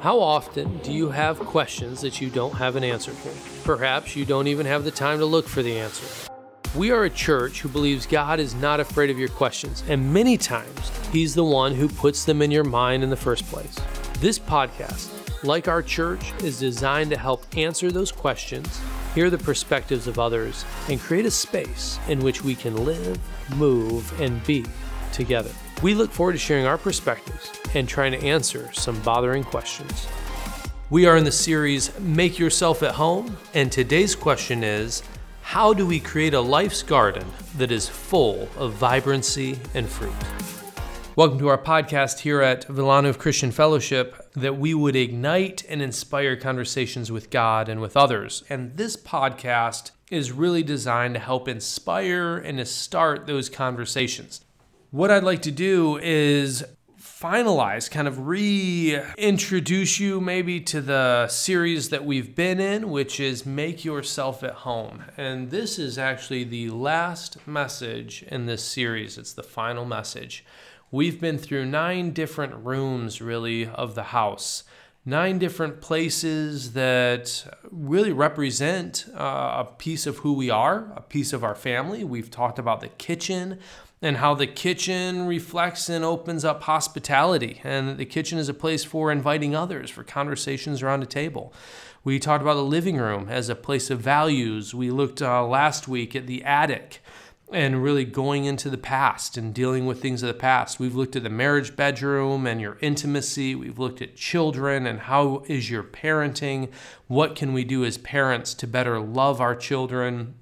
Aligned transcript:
How 0.00 0.20
often 0.20 0.78
do 0.78 0.92
you 0.92 1.10
have 1.10 1.40
questions 1.40 2.00
that 2.02 2.20
you 2.20 2.30
don't 2.30 2.54
have 2.54 2.76
an 2.76 2.84
answer 2.84 3.10
for? 3.10 3.64
Perhaps 3.64 4.14
you 4.14 4.24
don't 4.24 4.46
even 4.46 4.64
have 4.64 4.84
the 4.84 4.92
time 4.92 5.18
to 5.18 5.26
look 5.26 5.48
for 5.48 5.60
the 5.60 5.76
answer. 5.76 6.30
We 6.76 6.92
are 6.92 7.02
a 7.02 7.10
church 7.10 7.62
who 7.62 7.68
believes 7.68 8.06
God 8.06 8.38
is 8.38 8.54
not 8.54 8.78
afraid 8.78 9.10
of 9.10 9.18
your 9.18 9.28
questions, 9.28 9.82
and 9.88 10.14
many 10.14 10.36
times 10.36 10.92
He's 11.10 11.34
the 11.34 11.42
one 11.42 11.74
who 11.74 11.88
puts 11.88 12.24
them 12.24 12.42
in 12.42 12.52
your 12.52 12.62
mind 12.62 13.02
in 13.02 13.10
the 13.10 13.16
first 13.16 13.44
place. 13.48 13.76
This 14.20 14.38
podcast, 14.38 15.10
like 15.42 15.66
our 15.66 15.82
church, 15.82 16.32
is 16.44 16.60
designed 16.60 17.10
to 17.10 17.18
help 17.18 17.44
answer 17.56 17.90
those 17.90 18.12
questions, 18.12 18.80
hear 19.16 19.30
the 19.30 19.38
perspectives 19.38 20.06
of 20.06 20.20
others, 20.20 20.64
and 20.88 21.00
create 21.00 21.26
a 21.26 21.30
space 21.30 21.98
in 22.06 22.20
which 22.20 22.44
we 22.44 22.54
can 22.54 22.84
live, 22.84 23.18
move, 23.56 24.20
and 24.20 24.44
be 24.44 24.64
together. 25.18 25.50
We 25.82 25.94
look 25.94 26.10
forward 26.10 26.32
to 26.32 26.38
sharing 26.38 26.64
our 26.64 26.78
perspectives 26.78 27.52
and 27.74 27.86
trying 27.86 28.12
to 28.12 28.24
answer 28.24 28.70
some 28.72 28.98
bothering 29.02 29.44
questions. 29.44 30.06
We 30.88 31.04
are 31.04 31.18
in 31.18 31.24
the 31.24 31.32
series 31.32 31.98
Make 31.98 32.38
Yourself 32.38 32.82
at 32.82 32.94
Home, 32.94 33.36
and 33.52 33.70
today's 33.70 34.14
question 34.14 34.62
is 34.64 35.02
How 35.42 35.74
do 35.74 35.84
we 35.84 36.00
create 36.00 36.32
a 36.32 36.40
life's 36.40 36.82
garden 36.82 37.26
that 37.58 37.70
is 37.70 37.88
full 37.88 38.48
of 38.56 38.72
vibrancy 38.74 39.58
and 39.74 39.86
fruit? 39.86 40.14
Welcome 41.16 41.40
to 41.40 41.48
our 41.48 41.58
podcast 41.58 42.20
here 42.20 42.40
at 42.40 42.64
Villanova 42.66 43.18
Christian 43.18 43.50
Fellowship 43.50 44.30
that 44.34 44.56
we 44.56 44.72
would 44.72 44.94
ignite 44.94 45.64
and 45.68 45.82
inspire 45.82 46.36
conversations 46.36 47.10
with 47.10 47.28
God 47.28 47.68
and 47.68 47.80
with 47.80 47.96
others. 47.96 48.44
And 48.48 48.76
this 48.76 48.96
podcast 48.96 49.90
is 50.12 50.30
really 50.30 50.62
designed 50.62 51.14
to 51.14 51.20
help 51.20 51.48
inspire 51.48 52.38
and 52.38 52.58
to 52.58 52.64
start 52.64 53.26
those 53.26 53.48
conversations. 53.48 54.44
What 54.90 55.10
I'd 55.10 55.22
like 55.22 55.42
to 55.42 55.50
do 55.50 55.98
is 55.98 56.64
finalize, 56.98 57.90
kind 57.90 58.08
of 58.08 58.26
reintroduce 58.26 60.00
you 60.00 60.18
maybe 60.18 60.62
to 60.62 60.80
the 60.80 61.28
series 61.28 61.90
that 61.90 62.06
we've 62.06 62.34
been 62.34 62.58
in, 62.58 62.88
which 62.88 63.20
is 63.20 63.44
Make 63.44 63.84
Yourself 63.84 64.42
at 64.42 64.54
Home. 64.54 65.04
And 65.18 65.50
this 65.50 65.78
is 65.78 65.98
actually 65.98 66.44
the 66.44 66.70
last 66.70 67.46
message 67.46 68.24
in 68.28 68.46
this 68.46 68.64
series, 68.64 69.18
it's 69.18 69.34
the 69.34 69.42
final 69.42 69.84
message. 69.84 70.42
We've 70.90 71.20
been 71.20 71.36
through 71.36 71.66
nine 71.66 72.12
different 72.12 72.54
rooms, 72.54 73.20
really, 73.20 73.66
of 73.66 73.94
the 73.94 74.04
house. 74.04 74.64
Nine 75.04 75.38
different 75.38 75.82
places 75.82 76.72
that 76.72 77.46
really 77.70 78.12
represent 78.12 79.04
uh, 79.14 79.64
a 79.66 79.68
piece 79.76 80.06
of 80.06 80.18
who 80.18 80.32
we 80.32 80.48
are, 80.48 80.92
a 80.96 81.02
piece 81.02 81.34
of 81.34 81.44
our 81.44 81.54
family. 81.54 82.04
We've 82.04 82.30
talked 82.30 82.58
about 82.58 82.80
the 82.80 82.88
kitchen, 82.88 83.58
and 84.00 84.18
how 84.18 84.34
the 84.34 84.46
kitchen 84.46 85.26
reflects 85.26 85.88
and 85.88 86.04
opens 86.04 86.44
up 86.44 86.62
hospitality. 86.62 87.60
And 87.64 87.98
the 87.98 88.04
kitchen 88.04 88.38
is 88.38 88.48
a 88.48 88.54
place 88.54 88.84
for 88.84 89.10
inviting 89.10 89.54
others, 89.54 89.90
for 89.90 90.04
conversations 90.04 90.82
around 90.82 91.02
a 91.02 91.06
table. 91.06 91.52
We 92.04 92.18
talked 92.18 92.42
about 92.42 92.54
the 92.54 92.62
living 92.62 92.96
room 92.96 93.28
as 93.28 93.48
a 93.48 93.56
place 93.56 93.90
of 93.90 94.00
values. 94.00 94.74
We 94.74 94.90
looked 94.90 95.20
uh, 95.20 95.44
last 95.46 95.88
week 95.88 96.14
at 96.14 96.26
the 96.26 96.44
attic 96.44 97.02
and 97.52 97.82
really 97.82 98.04
going 98.04 98.44
into 98.44 98.68
the 98.68 98.78
past 98.78 99.36
and 99.36 99.54
dealing 99.54 99.86
with 99.86 100.00
things 100.00 100.22
of 100.22 100.28
the 100.28 100.34
past. 100.34 100.78
We've 100.78 100.94
looked 100.94 101.16
at 101.16 101.22
the 101.22 101.30
marriage 101.30 101.74
bedroom 101.74 102.46
and 102.46 102.60
your 102.60 102.76
intimacy. 102.80 103.54
We've 103.54 103.78
looked 103.78 104.02
at 104.02 104.16
children 104.16 104.86
and 104.86 105.00
how 105.00 105.44
is 105.48 105.70
your 105.70 105.82
parenting? 105.82 106.70
What 107.06 107.34
can 107.34 107.52
we 107.52 107.64
do 107.64 107.84
as 107.84 107.98
parents 107.98 108.54
to 108.54 108.66
better 108.66 109.00
love 109.00 109.40
our 109.40 109.56
children? 109.56 110.34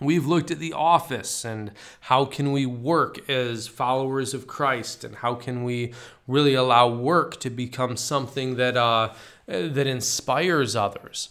We've 0.00 0.26
looked 0.26 0.50
at 0.50 0.58
the 0.58 0.72
office 0.72 1.44
and 1.44 1.72
how 2.00 2.24
can 2.24 2.52
we 2.52 2.66
work 2.66 3.28
as 3.28 3.66
followers 3.66 4.34
of 4.34 4.46
Christ 4.46 5.04
and 5.04 5.16
how 5.16 5.34
can 5.34 5.64
we 5.64 5.92
really 6.26 6.54
allow 6.54 6.88
work 6.88 7.40
to 7.40 7.50
become 7.50 7.96
something 7.96 8.56
that 8.56 8.76
uh, 8.76 9.14
that 9.46 9.86
inspires 9.86 10.76
others. 10.76 11.30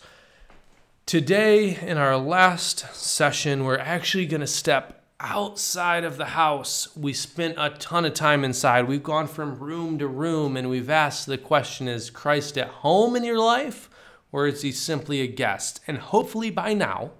Today, 1.05 1.77
in 1.77 1.97
our 1.97 2.17
last 2.17 2.93
session, 2.93 3.63
we're 3.63 3.77
actually 3.77 4.25
going 4.25 4.41
to 4.41 4.47
step 4.47 5.05
outside 5.19 6.03
of 6.03 6.17
the 6.17 6.25
house. 6.25 6.95
We 6.95 7.13
spent 7.13 7.55
a 7.57 7.69
ton 7.69 8.05
of 8.05 8.13
time 8.13 8.43
inside. 8.43 8.87
We've 8.87 9.01
gone 9.01 9.27
from 9.27 9.59
room 9.59 9.97
to 9.99 10.07
room 10.07 10.57
and 10.57 10.69
we've 10.69 10.89
asked 10.89 11.25
the 11.25 11.37
question 11.37 11.87
is 11.87 12.09
Christ 12.09 12.57
at 12.57 12.67
home 12.67 13.15
in 13.15 13.23
your 13.23 13.39
life 13.39 13.89
or 14.31 14.47
is 14.47 14.61
he 14.61 14.71
simply 14.71 15.21
a 15.21 15.27
guest? 15.27 15.79
And 15.87 15.97
hopefully 15.97 16.51
by 16.51 16.73
now, 16.73 17.11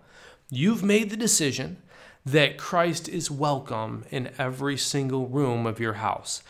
You've 0.50 0.82
made 0.82 1.10
the 1.10 1.18
decision 1.18 1.76
that 2.26 2.58
Christ 2.58 3.10
is 3.10 3.30
welcome 3.30 4.06
in 4.10 4.32
every 4.38 4.78
single 4.78 5.28
room 5.28 5.66
of 5.66 5.82
your 5.82 5.96
house. 5.96 6.42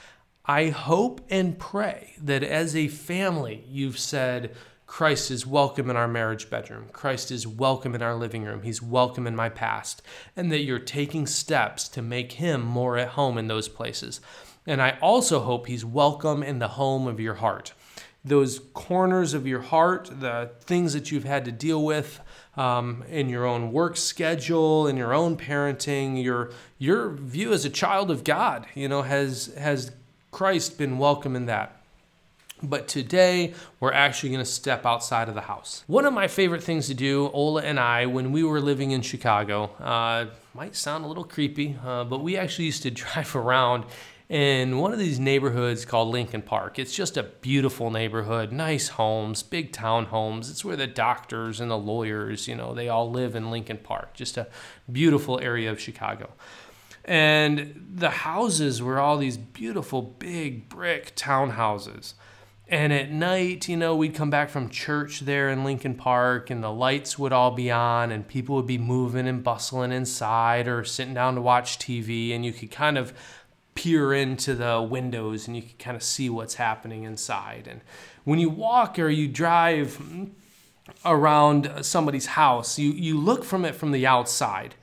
I 0.45 0.69
hope 0.69 1.21
and 1.31 1.57
pray 1.57 2.13
that 2.21 2.43
as 2.43 2.75
a 2.75 2.89
family, 2.89 3.65
you've 3.67 3.97
said, 3.97 4.55
Christ 4.85 5.31
is 5.31 5.47
welcome 5.47 5.89
in 5.89 5.95
our 5.95 6.07
marriage 6.07 6.47
bedroom. 6.47 6.89
Christ 6.91 7.31
is 7.31 7.47
welcome 7.47 7.95
in 7.95 8.03
our 8.03 8.13
living 8.13 8.43
room. 8.43 8.61
He's 8.61 8.83
welcome 8.83 9.25
in 9.25 9.35
my 9.35 9.49
past. 9.49 10.03
And 10.35 10.51
that 10.51 10.61
you're 10.61 10.77
taking 10.77 11.25
steps 11.25 11.89
to 11.89 12.03
make 12.03 12.33
him 12.33 12.61
more 12.61 12.99
at 12.99 13.09
home 13.09 13.39
in 13.39 13.47
those 13.47 13.67
places. 13.67 14.21
And 14.67 14.79
I 14.79 14.99
also 15.01 15.39
hope 15.39 15.65
he's 15.65 15.83
welcome 15.83 16.43
in 16.43 16.59
the 16.59 16.67
home 16.67 17.07
of 17.07 17.19
your 17.19 17.35
heart. 17.35 17.73
Those 18.23 18.59
corners 18.75 19.33
of 19.33 19.47
your 19.47 19.61
heart, 19.61 20.07
the 20.19 20.51
things 20.59 20.93
that 20.93 21.11
you've 21.11 21.23
had 21.23 21.45
to 21.45 21.51
deal 21.51 21.83
with, 21.83 22.21
um, 22.57 23.03
in 23.09 23.29
your 23.29 23.45
own 23.45 23.71
work 23.71 23.95
schedule, 23.95 24.87
in 24.87 24.97
your 24.97 25.13
own 25.13 25.37
parenting, 25.37 26.21
your 26.21 26.51
your 26.77 27.11
view 27.11 27.53
as 27.53 27.63
a 27.63 27.69
child 27.69 28.11
of 28.11 28.23
God, 28.23 28.65
you 28.73 28.89
know, 28.89 29.03
has 29.03 29.53
has 29.57 29.91
Christ 30.31 30.77
been 30.77 30.97
welcome 30.97 31.35
in 31.35 31.45
that? 31.45 31.73
But 32.63 32.87
today, 32.87 33.53
we're 33.79 33.93
actually 33.93 34.29
going 34.29 34.43
to 34.43 34.49
step 34.49 34.83
outside 34.83 35.29
of 35.29 35.35
the 35.35 35.41
house. 35.41 35.83
One 35.85 36.05
of 36.05 36.13
my 36.13 36.27
favorite 36.27 36.63
things 36.63 36.87
to 36.87 36.95
do, 36.95 37.29
Ola 37.31 37.61
and 37.61 37.79
I, 37.79 38.07
when 38.07 38.31
we 38.31 38.43
were 38.43 38.59
living 38.59 38.91
in 38.91 39.03
Chicago, 39.03 39.65
uh, 39.79 40.25
might 40.55 40.75
sound 40.75 41.05
a 41.05 41.07
little 41.07 41.23
creepy, 41.23 41.77
uh, 41.85 42.03
but 42.03 42.23
we 42.23 42.35
actually 42.35 42.65
used 42.65 42.81
to 42.81 42.91
drive 43.05 43.35
around 43.35 43.85
in 44.29 44.77
one 44.77 44.91
of 44.91 44.99
these 44.99 45.19
neighborhoods 45.19 45.85
called 45.85 46.09
Lincoln 46.09 46.41
Park. 46.41 46.79
It's 46.79 46.93
just 46.93 47.15
a 47.15 47.23
beautiful 47.23 47.89
neighborhood, 47.89 48.51
nice 48.51 48.89
homes, 48.89 49.41
big 49.41 49.71
town 49.71 50.05
homes. 50.05 50.49
It's 50.49 50.65
where 50.65 50.75
the 50.75 50.87
doctors 50.87 51.61
and 51.61 51.71
the 51.71 51.77
lawyers, 51.77 52.47
you 52.47 52.55
know, 52.55 52.73
they 52.73 52.89
all 52.89 53.09
live 53.09 53.35
in 53.35 53.51
Lincoln 53.51 53.77
Park. 53.77 54.13
Just 54.13 54.37
a 54.37 54.47
beautiful 54.91 55.39
area 55.39 55.71
of 55.71 55.79
Chicago. 55.79 56.31
And 57.05 57.87
the 57.95 58.09
houses 58.09 58.81
were 58.81 58.99
all 58.99 59.17
these 59.17 59.37
beautiful 59.37 60.01
big 60.01 60.67
brick 60.67 61.15
townhouses. 61.15 62.13
And 62.69 62.91
at 62.91 63.09
night, 63.09 63.69
you 63.69 63.77
know, 63.77 63.95
we'd 63.95 64.13
come 64.13 64.29
back 64.29 64.49
from 64.49 64.69
church 64.69 65.21
there 65.21 65.49
in 65.49 65.63
Lincoln 65.63 65.95
Park, 65.95 66.49
and 66.49 66.61
the 66.61 66.69
lights 66.69 67.17
would 67.17 67.31
all 67.31 67.51
be 67.51 67.71
on, 67.71 68.11
and 68.11 68.27
people 68.27 68.57
would 68.57 68.67
be 68.67 68.77
moving 68.77 69.25
and 69.25 69.41
bustling 69.41 69.93
inside 69.93 70.67
or 70.67 70.83
sitting 70.83 71.13
down 71.13 71.35
to 71.35 71.41
watch 71.41 71.79
TV. 71.79 72.35
And 72.35 72.45
you 72.45 72.51
could 72.51 72.69
kind 72.69 72.97
of 72.97 73.13
peer 73.77 74.11
into 74.11 74.55
the 74.55 74.81
windows 74.81 75.47
and 75.47 75.55
you 75.55 75.61
can 75.61 75.77
kind 75.77 75.95
of 75.95 76.01
see 76.01 76.31
what's 76.31 76.55
happening 76.55 77.03
inside. 77.03 77.67
And 77.69 77.81
when 78.23 78.39
you 78.39 78.49
walk 78.49 78.97
or 78.97 79.07
you 79.07 79.27
drive 79.27 80.01
around 81.05 81.71
somebody's 81.83 82.25
house, 82.25 82.79
you, 82.79 82.91
you 82.91 83.19
look 83.19 83.43
from 83.43 83.65
it 83.65 83.75
from 83.75 83.91
the 83.91 84.07
outside. 84.07 84.73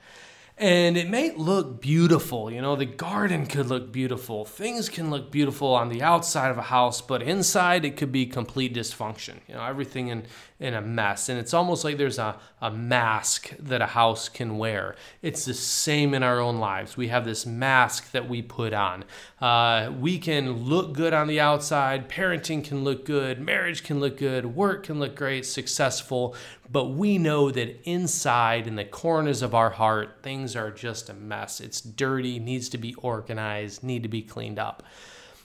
And 0.57 0.95
it 0.95 1.09
may 1.09 1.31
look 1.31 1.81
beautiful, 1.81 2.49
you 2.49 2.61
know, 2.61 2.77
the 2.77 2.85
garden 2.85 3.45
could 3.45 3.65
look 3.65 3.91
beautiful. 3.91 4.45
Things 4.45 4.87
can 4.87 5.09
look 5.09 5.29
beautiful 5.29 5.73
on 5.73 5.89
the 5.89 6.01
outside 6.01 6.49
of 6.49 6.57
a 6.57 6.61
house, 6.61 7.01
but 7.01 7.21
inside 7.21 7.83
it 7.83 7.97
could 7.97 8.13
be 8.13 8.25
complete 8.25 8.73
dysfunction. 8.73 9.39
You 9.49 9.55
know, 9.55 9.65
everything 9.65 10.07
in, 10.07 10.25
in 10.57 10.73
a 10.73 10.79
mess. 10.79 11.27
And 11.27 11.37
it's 11.37 11.53
almost 11.53 11.83
like 11.83 11.97
there's 11.97 12.19
a, 12.19 12.39
a 12.61 12.71
mask 12.71 13.53
that 13.59 13.81
a 13.81 13.85
house 13.87 14.29
can 14.29 14.57
wear. 14.57 14.95
It's 15.21 15.43
the 15.43 15.53
same 15.53 16.13
in 16.13 16.23
our 16.23 16.39
own 16.39 16.57
lives. 16.57 16.95
We 16.95 17.09
have 17.09 17.25
this 17.25 17.45
mask 17.45 18.11
that 18.11 18.29
we 18.29 18.41
put 18.41 18.71
on. 18.71 19.03
Uh, 19.41 19.91
we 19.99 20.17
can 20.17 20.53
look 20.53 20.93
good 20.93 21.13
on 21.13 21.27
the 21.27 21.41
outside, 21.41 22.07
parenting 22.07 22.63
can 22.63 22.85
look 22.85 23.03
good, 23.03 23.41
marriage 23.41 23.83
can 23.83 23.99
look 23.99 24.15
good, 24.15 24.55
work 24.55 24.85
can 24.85 24.99
look 24.99 25.17
great, 25.17 25.45
successful. 25.45 26.33
But 26.71 26.85
we 26.85 27.17
know 27.17 27.51
that 27.51 27.81
inside, 27.89 28.67
in 28.67 28.75
the 28.75 28.85
corners 28.85 29.41
of 29.41 29.53
our 29.53 29.69
heart, 29.69 30.19
things 30.23 30.55
are 30.55 30.71
just 30.71 31.09
a 31.09 31.13
mess. 31.13 31.61
It's 31.61 31.79
dirty, 31.79 32.39
needs 32.39 32.69
to 32.69 32.77
be 32.77 32.95
organized, 32.95 33.83
need 33.83 34.03
to 34.03 34.09
be 34.09 34.21
cleaned 34.21 34.59
up. 34.59 34.83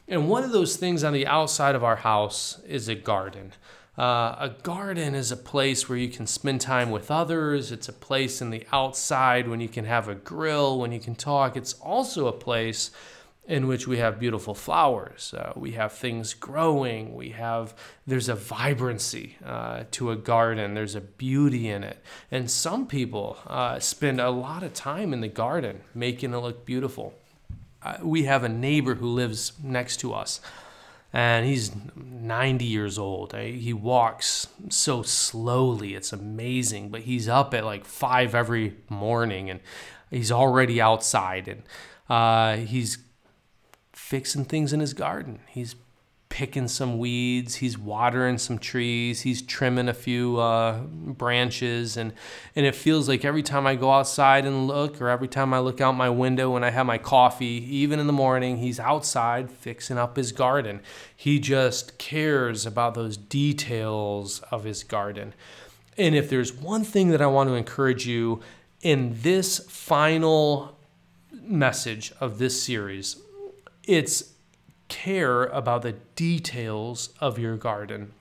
And 0.08 0.28
one 0.28 0.42
of 0.42 0.50
those 0.50 0.76
things 0.76 1.04
on 1.04 1.12
the 1.12 1.26
outside 1.26 1.74
of 1.74 1.84
our 1.84 1.96
house 1.96 2.60
is 2.66 2.88
a 2.88 2.94
garden. 2.94 3.52
Uh, 3.98 4.34
a 4.38 4.56
garden 4.62 5.14
is 5.14 5.30
a 5.30 5.36
place 5.36 5.88
where 5.88 5.98
you 5.98 6.08
can 6.08 6.26
spend 6.26 6.60
time 6.60 6.90
with 6.90 7.10
others. 7.10 7.70
It's 7.70 7.88
a 7.88 7.92
place 7.92 8.40
in 8.40 8.50
the 8.50 8.66
outside 8.72 9.46
when 9.46 9.60
you 9.60 9.68
can 9.68 9.84
have 9.84 10.08
a 10.08 10.14
grill, 10.14 10.78
when 10.78 10.90
you 10.90 11.00
can 11.00 11.14
talk. 11.14 11.56
It's 11.56 11.74
also 11.74 12.26
a 12.26 12.32
place 12.32 12.92
in 13.46 13.66
which 13.66 13.88
we 13.88 13.98
have 13.98 14.20
beautiful 14.20 14.54
flowers. 14.54 15.34
Uh, 15.36 15.52
we 15.56 15.72
have 15.72 15.92
things 15.92 16.34
growing. 16.34 17.14
We 17.14 17.30
have, 17.30 17.74
there's 18.06 18.28
a 18.28 18.34
vibrancy 18.34 19.36
uh, 19.44 19.84
to 19.92 20.10
a 20.10 20.16
garden, 20.16 20.74
there's 20.74 20.94
a 20.94 21.00
beauty 21.00 21.68
in 21.68 21.82
it. 21.82 22.02
And 22.30 22.50
some 22.50 22.86
people 22.86 23.38
uh, 23.46 23.78
spend 23.80 24.20
a 24.20 24.30
lot 24.30 24.62
of 24.62 24.72
time 24.72 25.12
in 25.12 25.20
the 25.20 25.28
garden 25.28 25.80
making 25.94 26.32
it 26.32 26.38
look 26.38 26.64
beautiful. 26.64 27.14
Uh, 27.82 27.96
we 28.02 28.24
have 28.24 28.44
a 28.44 28.48
neighbor 28.48 28.94
who 28.94 29.08
lives 29.08 29.52
next 29.62 29.98
to 30.00 30.12
us 30.12 30.40
and 31.12 31.44
he's 31.44 31.72
90 31.96 32.64
years 32.64 32.98
old. 32.98 33.34
He 33.34 33.72
walks 33.72 34.46
so 34.68 35.02
slowly, 35.02 35.94
it's 35.94 36.12
amazing. 36.12 36.90
But 36.90 37.02
he's 37.02 37.28
up 37.28 37.52
at 37.52 37.64
like 37.64 37.84
five 37.84 38.34
every 38.34 38.76
morning, 38.88 39.50
and 39.50 39.60
he's 40.10 40.30
already 40.30 40.80
outside, 40.80 41.48
and 41.48 41.62
uh, 42.08 42.64
he's 42.64 42.98
fixing 43.92 44.44
things 44.44 44.72
in 44.72 44.80
his 44.80 44.94
garden. 44.94 45.40
He's 45.48 45.76
picking 46.30 46.68
some 46.68 46.96
weeds, 46.96 47.56
he's 47.56 47.76
watering 47.76 48.38
some 48.38 48.56
trees, 48.56 49.22
he's 49.22 49.42
trimming 49.42 49.88
a 49.88 49.92
few 49.92 50.38
uh, 50.38 50.78
branches, 50.78 51.96
and 51.96 52.12
and 52.56 52.64
it 52.64 52.74
feels 52.74 53.08
like 53.08 53.24
every 53.24 53.42
time 53.42 53.66
I 53.66 53.74
go 53.74 53.90
outside 53.90 54.46
and 54.46 54.66
look, 54.66 55.02
or 55.02 55.08
every 55.08 55.28
time 55.28 55.52
I 55.52 55.58
look 55.58 55.80
out 55.80 55.92
my 55.96 56.08
window 56.08 56.50
when 56.50 56.64
I 56.64 56.70
have 56.70 56.86
my 56.86 56.98
coffee, 56.98 57.66
even 57.68 57.98
in 57.98 58.06
the 58.06 58.12
morning, 58.12 58.58
he's 58.58 58.80
outside 58.80 59.50
fixing 59.50 59.98
up 59.98 60.16
his 60.16 60.32
garden. 60.32 60.80
He 61.14 61.40
just 61.40 61.98
cares 61.98 62.64
about 62.64 62.94
those 62.94 63.16
details 63.16 64.40
of 64.50 64.64
his 64.64 64.84
garden. 64.84 65.34
And 65.98 66.14
if 66.14 66.30
there's 66.30 66.52
one 66.52 66.84
thing 66.84 67.10
that 67.10 67.20
I 67.20 67.26
want 67.26 67.50
to 67.50 67.54
encourage 67.54 68.06
you 68.06 68.40
in 68.80 69.16
this 69.20 69.58
final 69.68 70.78
message 71.32 72.12
of 72.20 72.38
this 72.38 72.62
series, 72.62 73.16
it's 73.90 74.34
care 74.86 75.46
about 75.46 75.82
the 75.82 75.96
details 76.14 77.08
of 77.18 77.40
your 77.40 77.56
garden, 77.56 78.12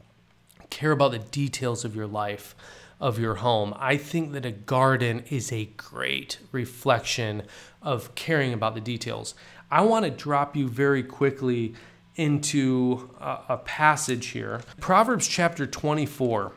care 0.72 0.92
about 0.92 1.12
the 1.12 1.20
details 1.20 1.86
of 1.86 1.96
your 1.96 2.08
life, 2.08 2.56
of 3.00 3.20
your 3.20 3.36
home. 3.36 3.76
I 3.78 3.96
think 3.96 4.32
that 4.32 4.48
a 4.48 4.52
garden 4.52 5.24
is 5.30 5.52
a 5.52 5.66
great 5.66 6.40
reflection 6.52 7.44
of 7.84 8.16
caring 8.16 8.52
about 8.52 8.74
the 8.74 8.82
details. 8.82 9.36
I 9.70 9.82
want 9.82 10.06
to 10.06 10.12
drop 10.12 10.56
you 10.56 10.68
very 10.68 11.04
quickly 11.04 11.76
into 12.16 13.12
a, 13.22 13.40
a 13.50 13.58
passage 13.58 14.30
here. 14.30 14.62
Proverbs 14.80 15.28
chapter 15.28 15.68
24. 15.68 16.52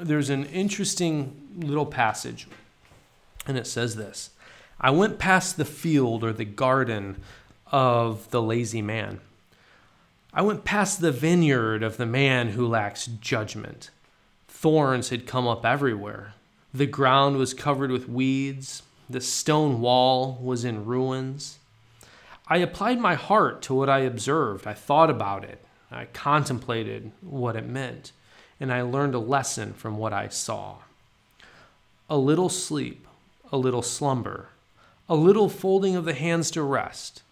There's 0.00 0.30
an 0.30 0.46
interesting 0.46 1.48
little 1.60 1.86
passage, 1.86 2.48
and 3.46 3.56
it 3.56 3.68
says 3.68 3.94
this 3.94 4.30
I 4.80 4.90
went 4.90 5.20
past 5.20 5.56
the 5.56 5.64
field 5.64 6.24
or 6.24 6.32
the 6.32 6.44
garden 6.44 7.18
of 7.72 8.30
the 8.30 8.42
lazy 8.42 8.82
man 8.82 9.20
I 10.32 10.42
went 10.42 10.64
past 10.64 11.00
the 11.00 11.10
vineyard 11.10 11.82
of 11.82 11.96
the 11.96 12.06
man 12.06 12.50
who 12.50 12.66
lacks 12.66 13.06
judgment. 13.06 13.90
Thorns 14.46 15.08
had 15.08 15.26
come 15.26 15.48
up 15.48 15.64
everywhere. 15.64 16.34
The 16.72 16.86
ground 16.86 17.38
was 17.38 17.54
covered 17.54 17.90
with 17.90 18.08
weeds. 18.08 18.82
The 19.08 19.22
stone 19.22 19.80
wall 19.80 20.38
was 20.40 20.64
in 20.64 20.84
ruins. 20.84 21.58
I 22.46 22.58
applied 22.58 23.00
my 23.00 23.14
heart 23.14 23.62
to 23.62 23.74
what 23.74 23.88
I 23.88 24.00
observed. 24.00 24.66
I 24.66 24.74
thought 24.74 25.08
about 25.08 25.44
it. 25.44 25.64
I 25.90 26.04
contemplated 26.04 27.10
what 27.22 27.56
it 27.56 27.66
meant. 27.66 28.12
And 28.60 28.72
I 28.72 28.82
learned 28.82 29.14
a 29.14 29.18
lesson 29.18 29.72
from 29.72 29.96
what 29.96 30.12
I 30.12 30.28
saw. 30.28 30.76
A 32.10 32.18
little 32.18 32.48
sleep, 32.48 33.06
a 33.50 33.56
little 33.56 33.82
slumber, 33.82 34.50
a 35.08 35.14
little 35.14 35.48
folding 35.48 35.96
of 35.96 36.04
the 36.04 36.14
hands 36.14 36.50
to 36.50 36.62
rest 36.62 37.22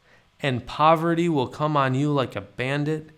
and 0.43 0.67
poverty 0.67 1.29
will 1.29 1.49
come 1.49 1.77
on 1.77 1.95
you 1.95 2.13
like 2.13 2.37
a 2.37 2.41
bandit, 2.41 3.11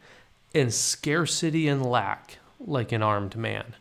and 0.55 0.73
scarcity 0.73 1.69
and 1.69 1.85
lack 1.85 2.39
like 2.59 2.93
an 2.93 3.03
armed 3.03 3.37
man. 3.37 3.75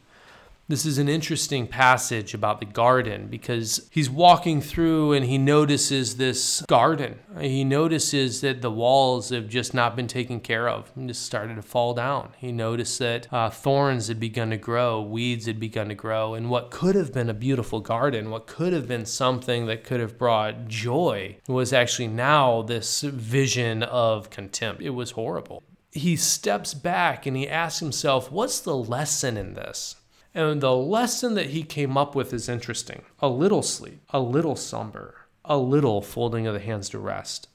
This 0.70 0.86
is 0.86 0.98
an 0.98 1.08
interesting 1.08 1.66
passage 1.66 2.34
about 2.34 2.60
the 2.60 2.66
garden 2.66 3.28
because 3.28 3.88
he's 3.90 4.10
walking 4.10 4.60
through 4.60 5.14
and 5.14 5.26
he 5.26 5.38
notices 5.38 6.18
this 6.18 6.62
garden. 6.68 7.20
He 7.40 7.64
notices 7.64 8.42
that 8.42 8.62
the 8.62 8.70
walls 8.70 9.30
have 9.30 9.48
just 9.48 9.74
not 9.74 9.96
been 9.96 10.08
taken 10.08 10.42
care 10.42 10.68
of 10.68 10.92
and 10.94 11.08
just 11.08 11.26
started 11.26 11.56
to 11.56 11.62
fall 11.62 11.94
down. 11.94 12.34
He 12.38 12.52
noticed 12.52 13.00
that 13.00 13.32
uh, 13.32 13.50
thorns 13.50 14.10
had 14.10 14.20
begun 14.20 14.50
to 14.50 14.58
grow, 14.58 15.02
weeds 15.02 15.46
had 15.46 15.58
begun 15.58 15.88
to 15.88 15.96
grow, 15.96 16.34
and 16.34 16.50
what 16.50 16.70
could 16.70 16.96
have 16.96 17.14
been 17.14 17.30
a 17.30 17.34
beautiful 17.34 17.80
garden, 17.80 18.30
what 18.30 18.46
could 18.46 18.74
have 18.74 18.90
been 18.90 19.06
something 19.06 19.68
that 19.68 19.86
could 19.86 20.02
have 20.02 20.18
brought 20.18 20.68
joy, 20.68 21.38
was 21.48 21.72
actually 21.72 22.10
now 22.10 22.62
this 22.62 23.00
vision 23.04 23.84
of 23.84 24.30
contempt. 24.30 24.82
It 24.82 24.90
was 24.90 25.12
horrible. 25.12 25.64
He 25.94 26.18
steps 26.18 26.74
back 26.74 27.26
and 27.26 27.38
he 27.38 27.48
asks 27.48 27.80
himself, 27.80 28.30
What's 28.30 28.60
the 28.60 28.76
lesson 28.76 29.38
in 29.38 29.54
this? 29.54 29.96
And 30.38 30.62
the 30.62 30.76
lesson 30.76 31.34
that 31.34 31.48
he 31.48 31.64
came 31.64 31.98
up 31.98 32.14
with 32.14 32.32
is 32.32 32.48
interesting 32.48 33.02
a 33.20 33.28
little 33.28 33.64
sleep, 33.64 34.02
a 34.12 34.20
little 34.20 34.56
slumber, 34.56 35.26
a 35.44 35.58
little 35.58 36.00
folding 36.00 36.46
of 36.46 36.54
the 36.54 36.60
hands 36.60 36.90
to 36.90 37.00
rest. 37.00 37.48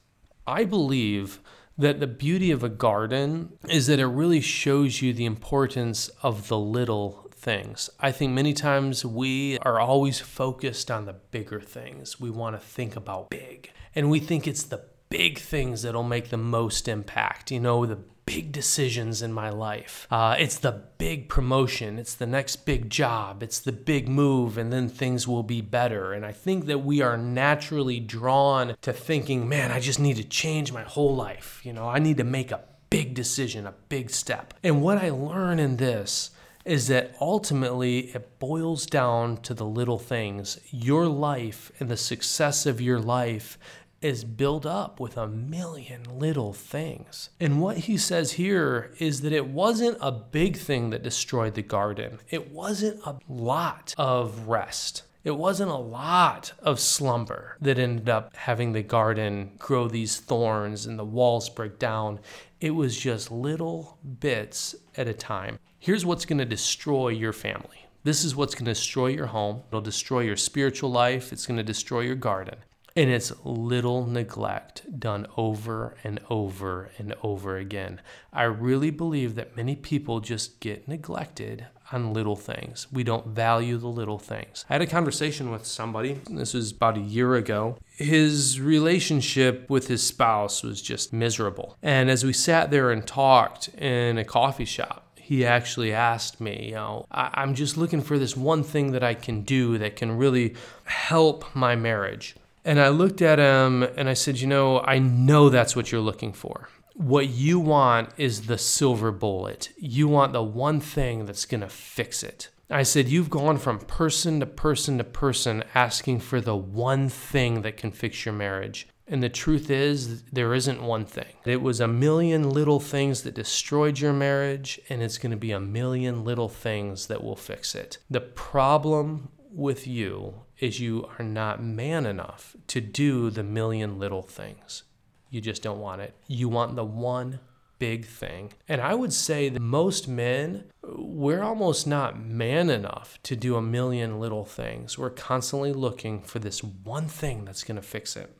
I 0.45 0.65
believe 0.65 1.39
that 1.77 2.01
the 2.01 2.07
beauty 2.07 2.51
of 2.51 2.61
a 2.61 2.67
garden 2.67 3.53
is 3.69 3.87
that 3.87 4.01
it 4.01 4.07
really 4.07 4.41
shows 4.41 5.01
you 5.01 5.13
the 5.13 5.23
importance 5.23 6.09
of 6.23 6.49
the 6.49 6.59
little 6.59 7.31
things. 7.31 7.89
I 8.01 8.11
think 8.11 8.33
many 8.33 8.51
times 8.51 9.05
we 9.05 9.57
are 9.59 9.79
always 9.79 10.19
focused 10.19 10.91
on 10.91 11.05
the 11.05 11.13
bigger 11.13 11.61
things. 11.61 12.19
We 12.19 12.31
want 12.31 12.59
to 12.59 12.67
think 12.67 12.97
about 12.97 13.29
big, 13.29 13.71
and 13.95 14.09
we 14.09 14.19
think 14.19 14.45
it's 14.45 14.63
the 14.63 14.83
big 15.07 15.39
things 15.39 15.83
that'll 15.83 16.03
make 16.03 16.31
the 16.31 16.37
most 16.37 16.89
impact. 16.89 17.49
You 17.49 17.61
know, 17.61 17.85
the 17.85 17.99
big 18.25 18.51
decisions 18.51 19.21
in 19.21 19.33
my 19.33 19.49
life. 19.49 20.07
Uh, 20.09 20.35
it's 20.37 20.57
the 20.57 20.83
big 20.97 21.29
promotion, 21.29 21.99
it's 21.99 22.15
the 22.15 22.25
next 22.25 22.65
big 22.65 22.89
job, 22.89 23.43
it's 23.43 23.59
the 23.59 23.71
big 23.71 24.07
move, 24.07 24.57
and 24.57 24.71
then 24.71 24.87
things 24.87 25.27
will 25.27 25.43
be 25.43 25.61
better. 25.61 26.13
And 26.13 26.25
I 26.25 26.31
think 26.31 26.65
that 26.65 26.79
we 26.79 27.01
are 27.01 27.17
naturally 27.17 27.99
drawn 27.99 28.75
to 28.81 28.93
thinking, 28.93 29.47
man, 29.49 29.71
I 29.71 29.79
just 29.79 29.99
need 29.99 30.17
to 30.17 30.23
change 30.23 30.71
my 30.71 30.83
whole 30.83 31.15
life. 31.15 31.61
You 31.63 31.73
know, 31.73 31.87
I 31.87 31.99
need 31.99 32.17
to 32.17 32.23
make 32.23 32.51
a 32.51 32.61
big 32.89 33.13
decision, 33.13 33.65
a 33.65 33.73
big 33.89 34.09
step. 34.09 34.53
And 34.63 34.81
what 34.81 34.99
I 34.99 35.09
learn 35.09 35.59
in 35.59 35.77
this 35.77 36.29
is 36.65 36.87
that 36.87 37.15
ultimately 37.19 37.99
it 38.13 38.39
boils 38.39 38.85
down 38.85 39.37
to 39.37 39.53
the 39.53 39.65
little 39.65 39.99
things. 39.99 40.59
Your 40.69 41.07
life 41.07 41.71
and 41.79 41.89
the 41.89 41.97
success 41.97 42.65
of 42.65 42.79
your 42.79 42.99
life 42.99 43.57
is 44.03 44.25
built 44.25 44.65
up 44.65 44.99
with 44.99 45.17
a 45.17 45.27
million 45.27 46.03
little 46.19 46.51
things. 46.51 47.29
And 47.39 47.61
what 47.61 47.77
he 47.77 47.97
says 47.97 48.33
here 48.33 48.93
is 48.99 49.21
that 49.21 49.31
it 49.31 49.47
wasn't 49.47 49.97
a 50.01 50.11
big 50.11 50.57
thing 50.57 50.89
that 50.89 51.03
destroyed 51.03 51.55
the 51.55 51.61
garden, 51.61 52.19
it 52.29 52.51
wasn't 52.51 52.99
a 53.05 53.17
lot 53.27 53.95
of 53.97 54.47
rest. 54.47 55.03
It 55.23 55.37
wasn't 55.37 55.71
a 55.71 55.75
lot 55.75 56.51
of 56.59 56.81
slumber 56.81 57.55
that 57.61 57.79
ended 57.79 58.09
up 58.09 58.35
having 58.35 58.73
the 58.73 58.83
garden 58.83 59.51
grow 59.57 59.87
these 59.87 60.19
thorns 60.19 60.85
and 60.85 60.99
the 60.99 61.05
walls 61.05 61.47
break 61.47 61.79
down. 61.79 62.19
It 62.59 62.71
was 62.71 62.99
just 62.99 63.31
little 63.31 63.99
bits 64.19 64.75
at 64.97 65.07
a 65.07 65.13
time. 65.13 65.59
Here's 65.79 66.05
what's 66.05 66.25
going 66.25 66.39
to 66.39 66.45
destroy 66.45 67.07
your 67.07 67.31
family. 67.31 67.85
This 68.03 68.25
is 68.25 68.35
what's 68.35 68.53
going 68.53 68.65
to 68.65 68.71
destroy 68.71 69.07
your 69.07 69.27
home. 69.27 69.63
It'll 69.69 69.79
destroy 69.79 70.21
your 70.21 70.35
spiritual 70.35 70.91
life. 70.91 71.31
It's 71.31 71.45
going 71.45 71.55
to 71.55 71.63
destroy 71.63 72.01
your 72.01 72.15
garden. 72.15 72.55
And 72.95 73.09
it's 73.09 73.33
little 73.43 74.05
neglect 74.05 74.99
done 74.99 75.25
over 75.35 75.95
and 76.03 76.19
over 76.29 76.91
and 76.99 77.15
over 77.23 77.57
again. 77.57 78.01
I 78.31 78.43
really 78.43 78.91
believe 78.91 79.33
that 79.35 79.57
many 79.57 79.75
people 79.75 80.19
just 80.19 80.59
get 80.59 80.87
neglected 80.87 81.65
on 81.91 82.13
little 82.13 82.35
things. 82.35 82.87
We 82.91 83.03
don't 83.03 83.27
value 83.27 83.77
the 83.77 83.87
little 83.87 84.19
things. 84.19 84.65
I 84.69 84.73
had 84.73 84.81
a 84.81 84.87
conversation 84.87 85.51
with 85.51 85.65
somebody, 85.65 86.19
this 86.29 86.53
was 86.53 86.71
about 86.71 86.97
a 86.97 87.01
year 87.01 87.35
ago. 87.35 87.77
His 87.95 88.59
relationship 88.59 89.69
with 89.69 89.87
his 89.87 90.03
spouse 90.03 90.63
was 90.63 90.81
just 90.81 91.13
miserable. 91.13 91.77
And 91.81 92.09
as 92.09 92.23
we 92.23 92.33
sat 92.33 92.71
there 92.71 92.91
and 92.91 93.05
talked 93.05 93.69
in 93.69 94.17
a 94.17 94.25
coffee 94.25 94.65
shop, 94.65 94.99
he 95.15 95.45
actually 95.45 95.93
asked 95.93 96.41
me, 96.41 96.67
you 96.69 96.75
know, 96.75 97.05
I- 97.09 97.41
am 97.41 97.55
just 97.55 97.77
looking 97.77 98.01
for 98.01 98.19
this 98.19 98.35
one 98.35 98.63
thing 98.63 98.91
that 98.91 99.03
I 99.03 99.13
can 99.13 99.41
do 99.41 99.77
that 99.77 99.95
can 99.95 100.17
really 100.17 100.55
help 100.83 101.55
my 101.55 101.75
marriage. 101.75 102.35
And 102.65 102.79
I 102.79 102.89
looked 102.89 103.21
at 103.21 103.39
him 103.39 103.83
and 103.83 104.07
I 104.07 104.13
said, 104.13 104.39
You 104.39 104.47
know, 104.47 104.79
I 104.81 104.99
know 104.99 105.49
that's 105.49 105.75
what 105.75 105.91
you're 105.91 106.01
looking 106.01 106.33
for. 106.33 106.69
What 106.95 107.27
you 107.27 107.59
want 107.59 108.09
is 108.17 108.43
the 108.43 108.57
silver 108.57 109.11
bullet. 109.11 109.69
You 109.77 110.07
want 110.07 110.33
the 110.33 110.43
one 110.43 110.79
thing 110.79 111.25
that's 111.25 111.45
going 111.45 111.61
to 111.61 111.69
fix 111.69 112.23
it. 112.23 112.49
I 112.69 112.83
said, 112.83 113.09
You've 113.09 113.29
gone 113.29 113.57
from 113.57 113.79
person 113.79 114.39
to 114.39 114.45
person 114.45 114.97
to 114.97 115.03
person 115.03 115.63
asking 115.75 116.21
for 116.21 116.39
the 116.39 116.55
one 116.55 117.09
thing 117.09 117.61
that 117.63 117.77
can 117.77 117.91
fix 117.91 118.25
your 118.25 118.33
marriage. 118.33 118.87
And 119.05 119.21
the 119.21 119.29
truth 119.29 119.69
is, 119.69 120.23
there 120.31 120.53
isn't 120.53 120.81
one 120.81 121.05
thing. 121.05 121.35
It 121.45 121.61
was 121.61 121.81
a 121.81 121.87
million 121.89 122.49
little 122.49 122.79
things 122.79 123.23
that 123.23 123.33
destroyed 123.33 123.99
your 123.99 124.13
marriage, 124.13 124.79
and 124.87 125.03
it's 125.03 125.17
going 125.17 125.31
to 125.31 125.37
be 125.37 125.51
a 125.51 125.59
million 125.59 126.23
little 126.23 126.47
things 126.47 127.07
that 127.07 127.21
will 127.21 127.35
fix 127.35 127.75
it. 127.75 127.97
The 128.09 128.21
problem 128.21 129.29
with 129.51 129.85
you 129.85 130.42
is 130.59 130.79
you 130.79 131.09
are 131.17 131.25
not 131.25 131.63
man 131.63 132.05
enough 132.05 132.55
to 132.67 132.81
do 132.81 133.29
the 133.29 133.43
million 133.43 133.99
little 133.99 134.21
things. 134.21 134.83
You 135.29 135.41
just 135.41 135.63
don't 135.63 135.79
want 135.79 136.01
it. 136.01 136.13
You 136.27 136.47
want 136.49 136.75
the 136.75 136.83
one 136.83 137.39
big 137.79 138.05
thing. 138.05 138.53
And 138.69 138.79
I 138.79 138.93
would 138.93 139.11
say 139.11 139.49
that 139.49 139.59
most 139.59 140.07
men, 140.07 140.65
we're 140.83 141.43
almost 141.43 141.85
not 141.87 142.19
man 142.19 142.69
enough 142.69 143.19
to 143.23 143.35
do 143.35 143.55
a 143.55 143.61
million 143.61 144.19
little 144.19 144.45
things. 144.45 144.97
We're 144.97 145.09
constantly 145.09 145.73
looking 145.73 146.21
for 146.21 146.39
this 146.39 146.63
one 146.63 147.07
thing 147.07 147.45
that's 147.45 147.63
going 147.63 147.75
to 147.75 147.81
fix 147.81 148.15
it. 148.15 148.33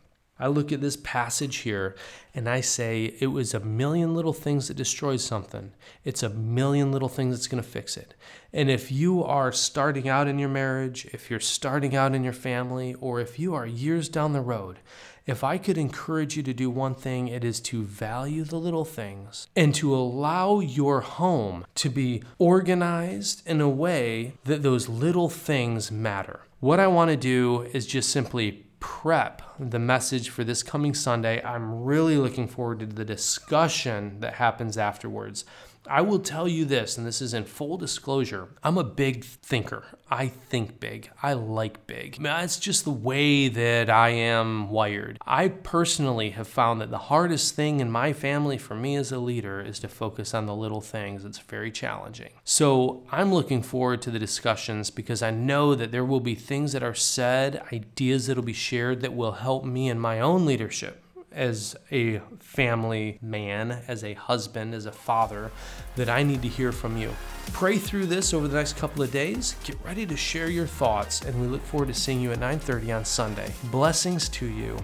I 0.44 0.48
look 0.48 0.74
at 0.74 0.82
this 0.82 0.98
passage 0.98 1.60
here 1.60 1.96
and 2.36 2.50
I 2.50 2.60
say 2.60 3.16
it 3.22 3.28
was 3.28 3.54
a 3.54 3.62
million 3.62 4.14
little 4.14 4.34
things 4.34 4.68
that 4.68 4.74
destroyed 4.74 5.22
something. 5.22 5.72
It's 6.04 6.22
a 6.22 6.30
million 6.30 6.92
little 6.92 7.08
things 7.08 7.34
that's 7.34 7.48
going 7.48 7.64
to 7.64 7.70
fix 7.70 7.96
it. 7.96 8.14
And 8.52 8.70
if 8.70 8.92
you 8.92 9.24
are 9.24 9.54
starting 9.54 10.10
out 10.10 10.28
in 10.28 10.38
your 10.38 10.50
marriage, 10.50 11.06
if 11.14 11.32
you're 11.32 11.40
starting 11.40 11.96
out 11.96 12.14
in 12.14 12.26
your 12.26 12.34
family, 12.34 12.94
or 12.96 13.22
if 13.22 13.40
you 13.40 13.56
are 13.56 13.66
years 13.66 14.10
down 14.10 14.34
the 14.34 14.42
road, 14.42 14.80
if 15.26 15.46
I 15.46 15.58
could 15.58 15.78
encourage 15.78 16.36
you 16.36 16.44
to 16.44 16.54
do 16.54 16.70
one 16.70 16.96
thing, 16.96 17.30
it 17.30 17.46
is 17.46 17.62
to 17.62 17.86
value 17.86 18.44
the 18.44 18.60
little 18.60 18.84
things 18.84 19.48
and 19.56 19.74
to 19.76 19.96
allow 19.96 20.60
your 20.60 21.00
home 21.00 21.66
to 21.76 21.90
be 21.90 22.22
organized 22.38 23.48
in 23.48 23.62
a 23.62 23.70
way 23.70 24.34
that 24.44 24.62
those 24.62 24.90
little 24.90 25.30
things 25.30 25.90
matter. 25.90 26.42
What 26.60 26.82
I 26.82 26.88
want 26.88 27.12
to 27.12 27.18
do 27.18 27.62
is 27.74 27.86
just 27.86 28.10
simply 28.10 28.63
prep 28.84 29.42
the 29.58 29.80
message 29.80 30.30
for 30.30 30.44
this 30.44 30.62
coming 30.62 30.94
Sunday. 30.94 31.42
I'm 31.42 31.86
really 31.86 32.18
looking 32.18 32.50
forward 32.50 32.82
to 32.82 32.86
the 32.86 33.06
discussion 33.06 34.20
that 34.20 34.34
happens 34.34 34.78
afterwards. 34.78 35.46
I 35.88 36.02
will 36.02 36.20
tell 36.20 36.48
you 36.48 36.66
this, 36.66 36.98
and 36.98 37.06
this 37.06 37.22
is 37.22 37.34
in 37.34 37.46
full 37.46 37.78
disclosure 37.78 38.50
I'm 38.64 38.78
a 38.78 38.84
big 38.84 39.24
thinker. 39.24 39.86
I 40.10 40.28
think 40.28 40.80
big. 40.80 41.10
I 41.24 41.34
like 41.34 41.88
big. 41.88 42.18
It's 42.20 42.60
just 42.60 42.86
the 42.86 42.92
way 42.92 43.48
that 43.48 43.90
I 43.90 44.10
am 44.10 44.70
wired. 44.70 45.18
I 45.26 45.48
personally 45.48 46.32
have 46.32 46.48
found 46.48 46.80
that 46.82 46.92
the 46.92 46.98
hardest 46.98 47.56
thing 47.56 47.80
in 47.80 47.90
my 47.90 48.14
family 48.14 48.58
for 48.58 48.76
me 48.76 48.96
as 48.96 49.12
a 49.12 49.18
leader 49.18 49.60
is 49.60 49.80
to 49.80 49.88
focus 49.88 50.34
on 50.34 50.46
the 50.46 50.56
little 50.56 50.82
things. 50.82 51.26
It's 51.26 51.40
very 51.40 51.72
challenging. 51.72 52.32
So 52.44 53.04
I'm 53.12 53.34
looking 53.34 53.64
forward 53.64 54.02
to 54.04 54.12
the 54.12 54.20
discussions 54.20 54.92
because 54.92 55.24
I 55.24 55.32
know 55.32 55.74
that 55.76 55.92
there 55.92 56.06
will 56.06 56.20
be 56.20 56.36
things 56.36 56.74
that 56.74 56.84
are 56.84 56.94
said, 56.94 57.64
ideas 57.74 58.28
that 58.28 58.36
will 58.36 58.44
be 58.44 58.54
shared 58.54 59.02
that 59.02 59.14
will 59.14 59.34
help 59.34 59.66
me 59.66 59.90
in 59.90 60.00
my 60.00 60.20
own 60.20 60.46
leadership 60.46 61.03
as 61.34 61.76
a 61.92 62.20
family 62.40 63.20
man, 63.22 63.84
as 63.88 64.04
a 64.04 64.14
husband, 64.14 64.74
as 64.74 64.86
a 64.86 64.92
father, 64.92 65.52
that 65.96 66.10
I 66.10 66.24
need 66.24 66.42
to 66.42 66.48
hear 66.48 66.72
from 66.72 66.98
you. 66.98 67.14
Pray 67.52 67.78
through 67.78 68.06
this 68.06 68.34
over 68.34 68.48
the 68.48 68.56
next 68.56 68.78
couple 68.78 69.04
of 69.04 69.12
days. 69.12 69.56
Get 69.64 69.78
ready 69.84 70.06
to 70.06 70.16
share 70.16 70.50
your 70.50 70.68
thoughts, 70.68 71.22
and 71.22 71.42
we 71.42 71.48
look 71.48 71.64
forward 71.64 71.88
to 71.88 71.94
seeing 71.94 72.22
you 72.22 72.32
at 72.32 72.40
9:30 72.40 72.92
on 72.92 73.06
Sunday. 73.06 73.54
Blessings 73.66 74.30
to 74.30 74.46
you. 74.46 74.78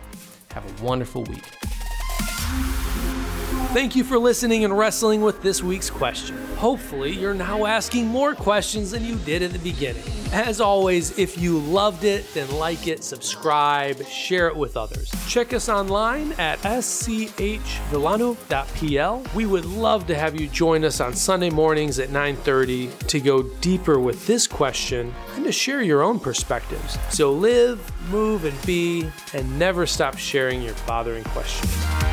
Have 0.52 0.66
a 0.66 0.84
wonderful 0.84 1.24
week. 1.24 1.46
Thank 3.72 3.96
you 3.96 4.04
for 4.04 4.18
listening 4.18 4.66
and 4.66 4.76
wrestling 4.76 5.22
with 5.22 5.44
this 5.44 5.62
week's 5.62 5.92
question. 5.92 6.36
Hopefully, 6.56 7.12
you're 7.12 7.36
now 7.36 7.66
asking 7.66 8.08
more 8.08 8.34
questions 8.34 8.92
than 8.92 9.06
you 9.06 9.16
did 9.18 9.44
at 9.44 9.54
the 9.54 9.60
beginning. 9.60 10.19
As 10.32 10.62
always, 10.62 11.18
if 11.18 11.40
you 11.40 11.58
loved 11.58 12.04
it, 12.04 12.32
then 12.36 12.52
like 12.52 12.88
it, 12.88 13.04
subscribe, 13.04 14.06
share 14.06 14.48
it 14.48 14.56
with 14.56 14.78
others. 14.78 15.12
Check 15.28 15.54
us 15.54 15.70
online 15.70 16.34
at 16.34 16.60
schvillano.pl. 16.60 17.16
We 19.34 19.46
would 19.48 19.66
love 19.66 20.06
to 20.08 20.16
have 20.16 20.40
you 20.40 20.48
join 20.48 20.86
us 20.86 21.00
on 21.02 21.16
Sunday 21.16 21.50
mornings 21.50 21.98
at 21.98 22.10
9:30 22.10 23.08
to 23.08 23.20
go 23.20 23.42
deeper 23.42 24.00
with 24.00 24.28
this 24.28 24.46
question 24.46 25.16
and 25.36 25.46
to 25.46 25.52
share 25.52 25.82
your 25.82 26.04
own 26.04 26.20
perspectives. 26.20 27.00
So 27.10 27.32
live, 27.32 27.92
move, 28.12 28.46
and 28.46 28.62
be, 28.66 29.10
and 29.34 29.58
never 29.58 29.88
stop 29.88 30.18
sharing 30.18 30.62
your 30.62 30.76
bothering 30.86 31.24
questions. 31.24 32.09